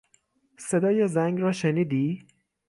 [0.57, 2.27] صدای زنگ را شنیدی؟